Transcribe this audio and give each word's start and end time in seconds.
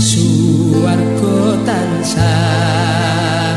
Suar 0.00 0.96
suwargo 0.96 1.60
tansah 1.60 3.52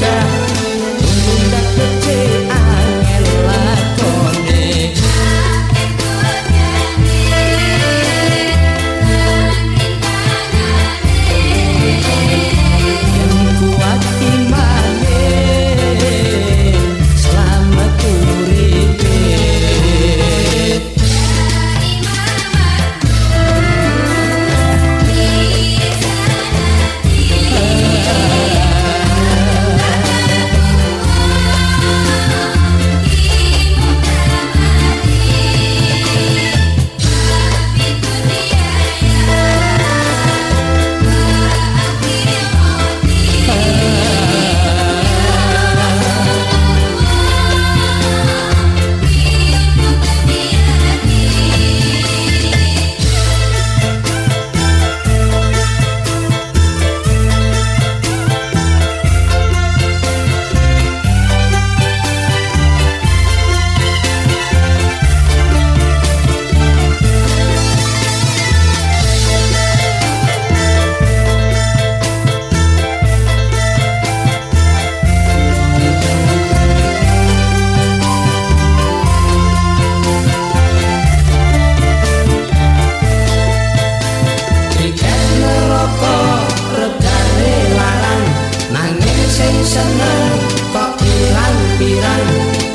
Yeah. 0.00 0.49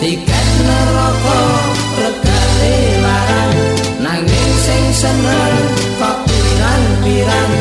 tiket 0.00 0.48
neraka 0.64 1.40
regane 2.00 2.76
laran 3.04 3.52
nanging 4.00 4.52
sing 4.64 4.84
seneng 4.96 5.56
kok 6.00 6.16
pirang-pirang 6.24 7.52